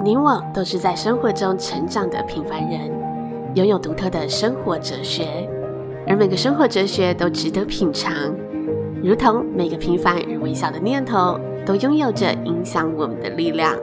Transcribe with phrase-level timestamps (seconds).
[0.00, 2.88] 你我都是在生活中成长的平凡人，
[3.56, 5.48] 拥有独特的生活哲学，
[6.06, 8.12] 而每个生活哲学都值得品尝，
[9.02, 13.76] 如同每个平凡而微小的念头，都拥有着影响我们的力量。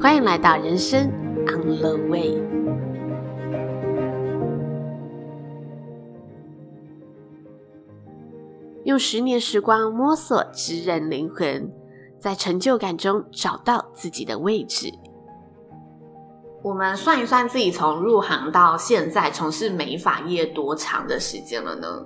[0.00, 1.10] 欢迎来到人生
[1.46, 2.42] On the Way，
[8.84, 11.70] 用十年时光摸索职人灵魂，
[12.18, 14.90] 在成就感中找到自己的位置。
[16.62, 22.04] 我们算一算自己从入行到现在从事美发业多长的时间了呢？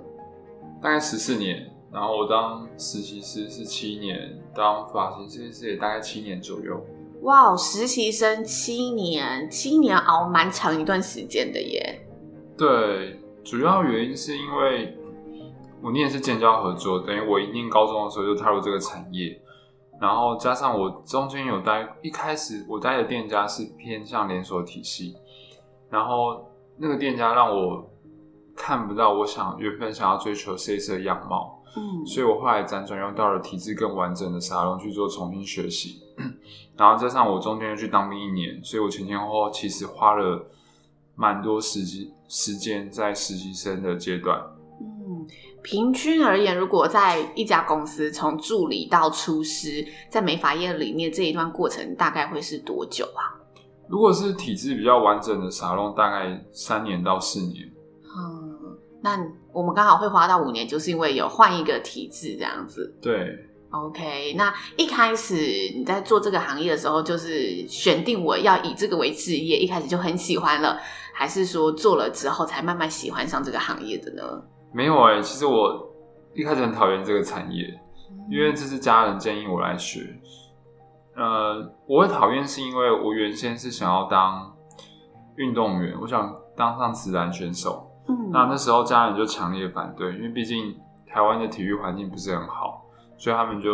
[0.81, 4.15] 大概十四年，然后我当实习师是七年，
[4.55, 6.79] 当发型设计师也大概七年左右。
[7.23, 12.05] 哇，实习生七年，七年熬蛮长一段时间的耶。
[12.55, 14.95] 对，主要原因是因为
[15.81, 19.39] 我念的是建交合作，等于我一念高中的时候就踏入这个产业。
[19.99, 25.15] 然后加上我中间有待，一开始我待的店家是偏向连锁体系，
[25.89, 26.45] 然后
[26.77, 27.89] 那个店家让我
[28.55, 36.01] 看不到我想原本想要追求设计师的样貌，嗯，所以我后来辗转又到了体制更完整的沙龙去做重新学习，
[36.75, 40.45] 然后加上我中间又去当兵一年，所以我前前后后其实花了
[41.15, 44.41] 蛮多时间时间在实习生的阶段。
[45.61, 53.31] 平均而言，如果在一家公司从助理到厨师，在美发业里面这一段过程大概会是多久啊？
[53.87, 57.65] 如果是体制比较完整的沙龙，大概三年到四年。
[58.03, 59.17] 嗯，那
[59.53, 62.93] 我们刚好会花到五年，就是因为有换一个体制这样子。
[63.01, 63.33] 对
[63.71, 64.33] ，OK。
[64.35, 65.35] 那一开始
[65.77, 70.77] 你在做这个行业的时候，就是选定我要以这个为职业，一开始就很喜欢了，
[71.13, 74.23] 还是说做了之后才慢慢喜欢上这个行业的呢？
[74.73, 75.87] 没有哎、欸，其实我
[76.33, 77.79] 一开始很讨厌这个产业，
[78.29, 80.19] 因为这是家人建议我来学。
[81.15, 84.51] 呃，我会讨厌是因为我原先是想要当
[85.35, 87.87] 运动员，我想当上职篮选手。
[88.07, 92.83] 嗯，那那时候家人就强烈反对，因为毕竟台湾的体育环境不是很好，
[93.15, 93.69] 所以他们就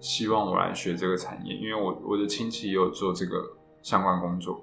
[0.00, 3.36] 希望我来学这个产业，因为我我的亲戚也有做这个
[3.80, 4.62] 相关工作。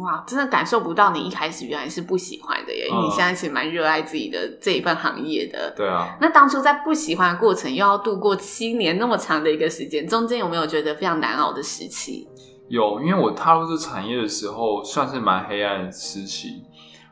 [0.00, 5.70] 哇，真的感受不到你一开始原来是不喜欢的耶，因为你现在其实蛮热爱自己的这一份行业的。
[5.76, 6.16] 对啊。
[6.22, 12.26] 那当初在不喜欢的过程，又要度过七年那么长的一个时间，中间有没有觉得非常难熬的时期？
[12.68, 16.64] 有，因为我踏入这产业的时候，算是蛮黑暗的时期。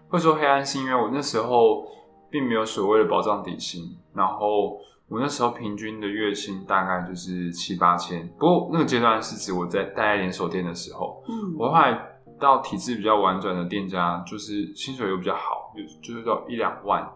[0.08, 1.84] 会说黑暗，是因为我那时候
[2.30, 3.82] 并没有所谓的保障底薪，
[4.14, 4.78] 然后
[5.08, 8.26] 我那时候平均的月薪大概就是七八千。
[8.38, 12.14] 不过那个阶段是指我在待在连锁店的时候，嗯，我后来。
[12.38, 17.06] 到体制比较婉转的店家，就是薪水又比较好，就就是到一两万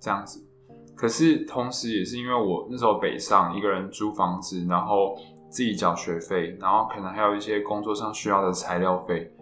[0.00, 0.44] 这样子。
[0.94, 5.16] 可是同时也是因为我那时候北上，一个人租房子，然后
[5.50, 9.32] 自己缴学费，然后可能还有一些工作上需要的材料费，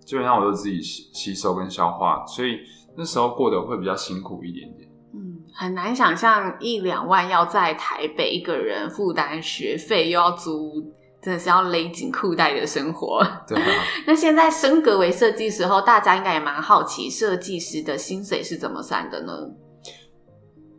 [0.00, 2.60] 基本上我都自己吸吸收跟消化，所以
[2.96, 4.88] 那时候过得会比较辛苦一点点。
[5.12, 10.92] 嗯，很难想象一两万要在台北一个人负担学费，又要租。
[11.24, 13.24] 真的是要勒紧裤带的生活。
[13.48, 13.82] 对啊。
[14.06, 19.32] 那现在升格为设计师后，大家应该也蛮好奇，设计师的薪水是怎么算的呢？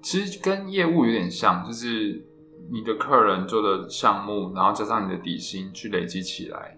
[0.04, 2.24] 其实跟业务有点像，就是
[2.72, 6.78] 你的客人做的项目，然后加上你的底薪去累积起来。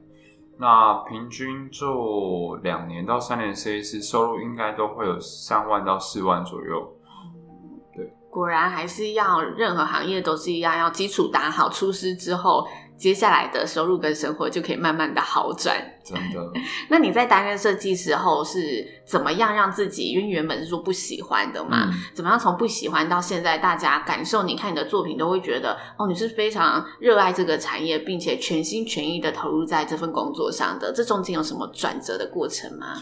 [0.58, 6.90] 那平均做两年到三年设计师，收入应该都会有三万到四万左右。
[7.94, 12.66] 对，果然还是要任何行业都是一样，要基础打好，出师之后。
[12.98, 15.78] 接下来的收入跟生活就可以慢慢的好转。
[16.04, 16.52] 真的？
[16.90, 20.10] 那你在担任设计时候是怎么样让自己？
[20.10, 30.92] 因为原本是说不喜欢的嘛，嗯、怎么样从不喜欢到现在，大家感受你看你的作品都会觉得哦，你是非常热爱这个产业，并且全心全意的投入在这份工作上的。
[30.92, 33.02] 这中间有什么转折的过程吗？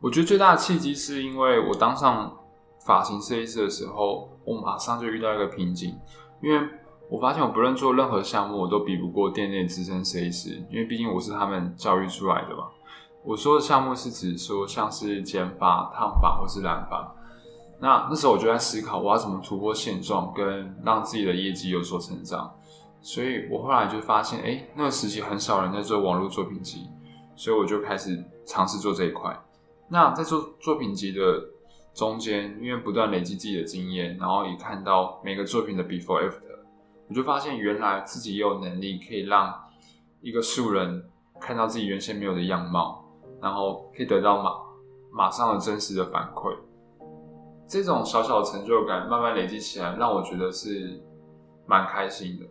[0.00, 2.36] 我觉得最大的契机是因为我当上
[2.84, 5.96] 发型设计师的时候，我马上就遇到一个瓶颈，
[6.42, 6.60] 因为。
[7.08, 12.64] 我发现我不论做任何项目，我都比不过店内资深设计师，因为毕竟我是他们教育出来的嘛。
[13.24, 17.12] 我说的项目是指说像是剪发、烫发或是染发。
[17.80, 22.52] 那那时候我就在思考，我要怎么突破现状，跟让自己的业绩有所成长。
[23.02, 26.88] 所以我后来就发现，哎，那个时期很少人在做网络作品集，
[27.36, 29.36] 所以我就开始尝试做这一块。
[29.88, 31.20] 那在做作品集的
[31.94, 36.56] 中间，因为不断累积自己的经验，然后也看到每个作品的 before after。
[37.08, 39.54] 我就发现，原来自己也有能力可以让
[40.20, 41.08] 一个素人
[41.40, 43.04] 看到自己原先没有的样貌，
[43.40, 44.50] 然后可以得到马
[45.12, 46.56] 马上的真实的反馈。
[47.68, 51.02] 这种小小的成就感慢慢累积起来，让我觉得是
[51.66, 52.46] 蛮开心的。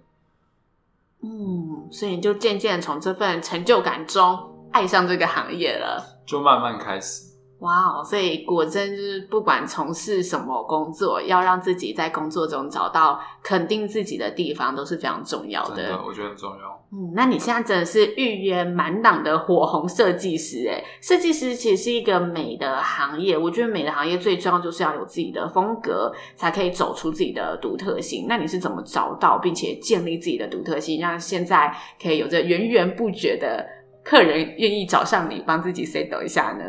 [1.21, 6.21] 嗯，所以你就渐渐从这份成就感中爱上这个行业了？
[6.25, 7.34] 就慢慢开始。
[7.65, 8.03] 哇哦！
[8.03, 15.75] 所以果真就是不管从事什么工作，要让自己在工作中找到肯定自己的地方，都是非常重要的。
[15.75, 16.79] 真的，我觉得很重要。
[16.91, 28.27] 嗯，那你现在真的是预约满档的火红设计师诶，设计师其实是一个美的行业，我觉得美的行业最重要就是要有自己的风格，才可以走出自己的独特性。
[28.29, 33.65] 那你是怎么找到并且建立自己的独特性，让现在可以有着源源不绝的
[34.03, 36.65] 客人愿意找上你，帮自己 settle 一下呢？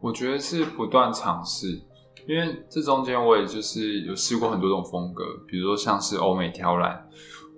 [0.00, 1.78] 我觉得是不断尝试，
[2.26, 7.06] 因为这中间我也就是有试过很多种风格，比如说像是欧美挑染，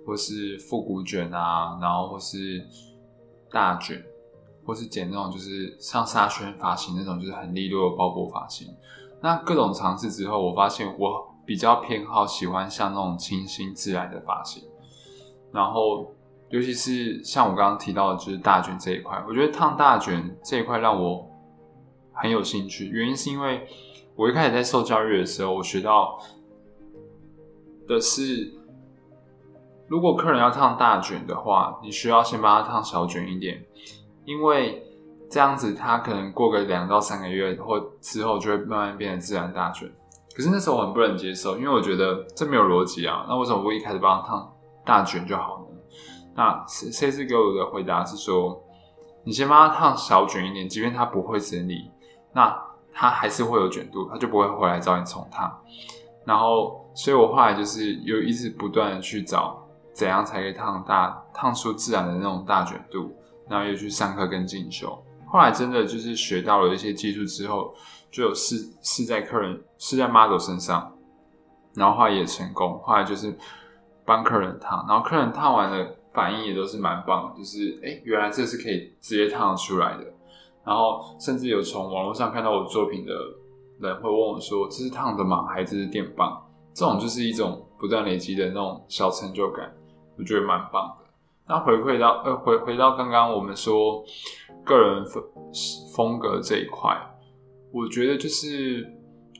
[0.05, 2.61] 或是复古卷啊，然后或是
[3.49, 4.03] 大卷，
[4.65, 8.67] 或是剪那种就是像沙宣发型那种，就是很利落的鲍伯发型。
[9.21, 14.61] 那各种尝试之后，我发现我比较偏好喜欢像那种清新自然的发型，
[15.53, 16.13] 然后
[16.49, 21.29] 尤其是像我刚刚提到的，就是大卷这一块，我觉得烫大卷这一块让我。
[22.13, 23.67] 很有兴趣，原因是因为
[24.15, 26.19] 我一开始在受教育的时候，我学到
[27.87, 28.53] 的是，
[29.87, 33.65] 如果客人要烫大卷的话，你需要先帮他烫小卷一点，
[34.25, 34.85] 因为
[35.29, 39.91] 这样子他可能过个两到三个月或之后就会慢慢变成自然大卷。
[40.35, 44.53] 可是那时候我很不能接受，因为我觉得这没有逻辑啊，那为什么不一开始帮他烫
[44.85, 45.77] 大卷就好呢？
[46.35, 48.63] 那 C C 给我的回答是说，
[49.23, 51.91] 你先帮他烫小卷一点，即便他不会整理。
[52.33, 52.55] 那
[52.91, 55.59] 它还是会有卷度，它就不会回来找你重烫。
[56.25, 59.61] 然后，所以我后来就是又一直不断的去找
[59.93, 63.11] 怎样才可以烫大、烫出自然的那种大卷度，
[63.49, 64.97] 然后又去上课跟进修。
[65.27, 67.73] 后来真的就是学到了一些技术之后，
[68.11, 70.95] 就有试试在客人、试在 model 身上，
[71.73, 72.79] 然后后来也成功。
[72.83, 73.35] 后来就是
[74.05, 80.05] 帮客人烫，然后客人烫完的反应也都是蛮棒，就是哎，原来这是可以直接烫出来的。
[80.65, 83.13] 然后甚至有从网络上看到我作品的
[83.79, 85.45] 人会问我说：“这是烫的吗？
[85.45, 86.41] 还是电棒？”
[86.73, 89.71] 这种就是一种不断累积的那种小成就感，
[90.17, 91.05] 我觉得蛮棒的。
[91.45, 94.01] 那回馈到呃回回到刚刚我们说
[94.63, 95.23] 个人风
[95.93, 96.97] 风格这一块，
[97.73, 98.89] 我觉得就是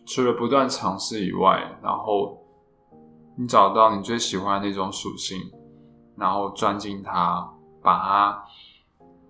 [0.05, 2.37] 除了不断尝试以外，然后
[3.37, 5.39] 你找到你最喜欢的那种属性，
[6.17, 7.49] 然后钻进它，
[7.81, 8.43] 把它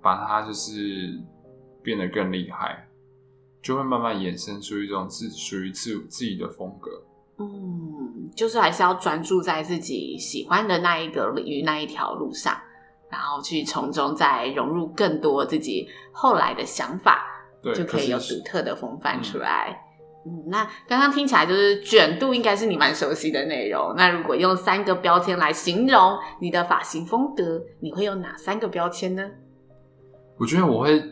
[0.01, 1.21] 把它就是。
[1.83, 2.87] 变得更厉害，
[3.61, 6.89] 就会慢慢衍生出一种自属于自自己的风格。
[7.39, 12.55] 嗯，就是还是要专注在自己喜欢的那一个领域那一条路上，
[13.09, 17.25] 然后去从中再融入更多自己后来的想法，
[17.61, 19.83] 对，就可以有独特的风范出来。
[20.25, 23.93] 嗯，嗯，那刚刚听起来就是卷度应该是你蛮熟悉的内容。
[23.97, 29.31] 那如果用三个标签来形容你的发型风格，你会用哪三个标签呢？
[30.37, 31.03] 我觉得我会。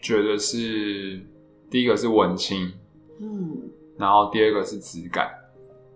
[0.00, 1.20] 觉得是
[1.70, 2.72] 第一个是文青，
[3.20, 5.28] 嗯，然后第二个是质感，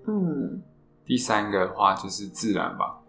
[0.06, 0.62] 嗯，
[1.04, 3.00] 第三个的话就是自然吧。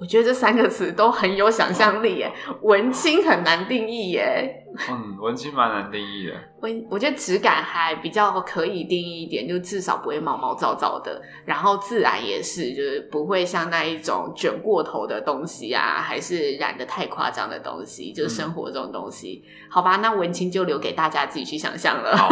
[0.00, 2.32] 我觉得这三个词都很有想象力耶，
[2.62, 4.64] 文青很难定义耶。
[4.90, 6.32] 嗯，文青蛮难定义的。
[6.60, 11.20] 文我觉得质感还比较可以定义一点，就至少不会毛毛躁躁的。
[11.44, 19.42] 然后自然也是，就是不会像那一种卷过头的东西啊，还是染的太夸张的东西，就是生活这种东西。
[19.44, 22.16] 嗯、好吧，那文青就留给大家自己去想象了。
[22.16, 22.28] 好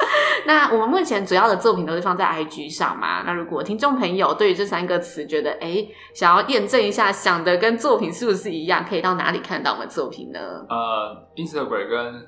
[0.46, 3.22] 那我们目前主要的作品都是放在 IG 上嘛。
[3.22, 10.40] 那如果听众朋友对于这三个词觉得哎，想要验证一下，想的跟作品是不是一样，可以到哪里看到我们作品呢？
[10.68, 12.26] 呃，Instagram 跟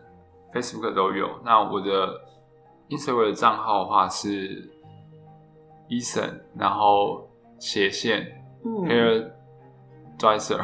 [0.52, 1.28] Facebook 都有。
[1.44, 2.20] 那我的
[2.90, 4.68] Instagram 的账号的话是
[5.88, 8.26] Eason，然后斜线、
[8.64, 9.30] 嗯、Hair
[10.18, 10.60] Dresser。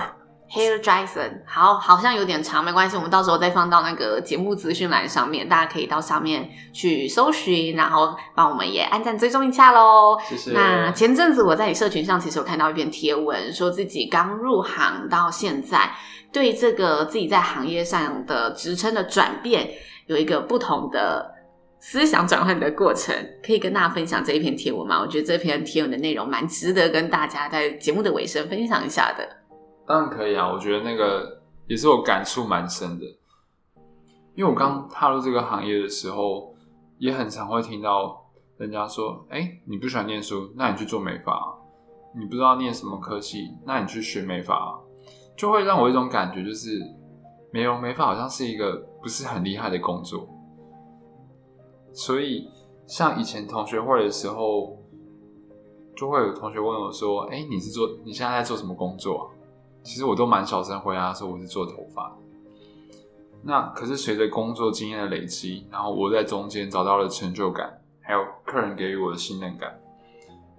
[0.50, 10.18] Hair Dresser，好，好像有点长，没关系，我们到时候再放到那个节目资讯栏上面，大家可以到上面去搜寻，然后帮我们也按赞追踪一下喽。
[10.26, 10.52] 谢谢。
[10.52, 15.90] 那前阵子我在你社群上其实有看到一篇贴文，说自己刚入行到现在，
[16.32, 19.70] 对这个自己在行业上的职称的转变，
[20.06, 21.34] 有一个不同的
[21.80, 25.00] 思想转换的过程，可以跟大家分享这一篇贴文吗？
[25.00, 29.26] 我觉得这篇贴文的内容蛮值得跟大家在节目的尾声分享一下的。
[29.86, 33.06] 当然可以啊，我觉得那个也是我感触蛮深的，
[34.34, 36.54] 因为我刚踏入这个行业的时候，
[36.98, 38.22] 也很常会听到
[38.58, 41.32] 人家说：“哎，你不喜欢念书，那你去做美发；
[42.14, 44.78] 你不知道念什么科系，那你去学美发。”
[45.38, 46.84] 就会让我一种感觉，就是
[47.52, 50.28] 美容美发好像是一个不是很厉害的工作。
[51.92, 52.50] 所以，
[52.88, 54.76] 像以前同学会的时候，
[55.96, 59.24] 就会有同学问我说：“哎，你是做你现在在做什么工作啊？”
[59.84, 62.14] 其实我都蛮小声回答说我是做头发，
[63.42, 69.80] 那可是随着工作经验的累积，然后我在中间找到了成就感，还有客人给予我的信任感，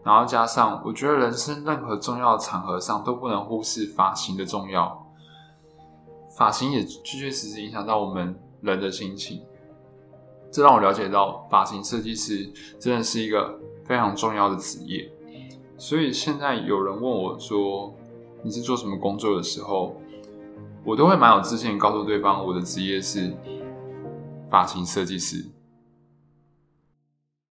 [0.03, 5.05] 然后加上我觉得人生任何重要的场合上都不能忽视发型的重要，
[6.37, 9.41] 发型也确确实实影响到我们人的心情，
[10.49, 15.11] 这让我了解到发型设计师真的是一个非常重要的职业。
[15.77, 17.93] 所以现在有人问我说，
[18.41, 19.95] 你是做什么工作的时候，
[20.85, 23.33] 我都会蛮有自信告诉对方我的职业是
[24.49, 25.45] 发型设计师。